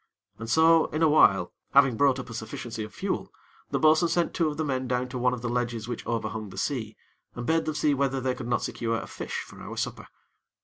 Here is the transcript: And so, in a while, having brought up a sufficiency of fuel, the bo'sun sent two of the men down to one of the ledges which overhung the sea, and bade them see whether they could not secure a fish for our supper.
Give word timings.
And 0.39 0.49
so, 0.49 0.87
in 0.87 1.03
a 1.03 1.07
while, 1.07 1.53
having 1.75 1.95
brought 1.95 2.17
up 2.17 2.27
a 2.31 2.33
sufficiency 2.33 2.83
of 2.83 2.91
fuel, 2.91 3.31
the 3.69 3.77
bo'sun 3.77 4.09
sent 4.09 4.33
two 4.33 4.47
of 4.47 4.57
the 4.57 4.65
men 4.65 4.87
down 4.87 5.07
to 5.09 5.19
one 5.19 5.31
of 5.31 5.43
the 5.43 5.47
ledges 5.47 5.87
which 5.87 6.07
overhung 6.07 6.49
the 6.49 6.57
sea, 6.57 6.97
and 7.35 7.45
bade 7.45 7.65
them 7.65 7.75
see 7.75 7.93
whether 7.93 8.19
they 8.19 8.33
could 8.33 8.47
not 8.47 8.63
secure 8.63 8.95
a 8.97 9.05
fish 9.05 9.43
for 9.45 9.61
our 9.61 9.77
supper. 9.77 10.07